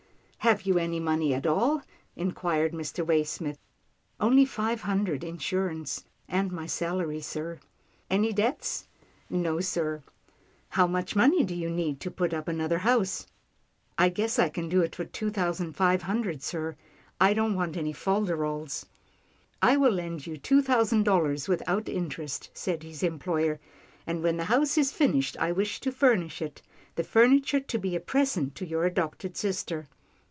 [0.43, 1.83] "Have you any money at all?"
[2.15, 3.05] inquired Mr.
[3.05, 3.59] Waysmith."
[4.19, 7.59] Only five hundred insurance, and my salary, sir."
[8.09, 8.87] "Any debts?"
[9.29, 10.01] "No sir.""
[10.69, 13.27] How much money do you need to put up another house?""
[13.99, 16.75] I guess I can do it for two thousand five hun dred, sir.
[17.19, 18.85] I don't want any fol de rols.""
[19.71, 23.59] I will lend you two thousand dollars without interest," said his employer,"
[24.07, 26.63] and when the house is finished, I wish to furnish it—
[26.95, 29.87] the furniture to be a present to your adopted sister."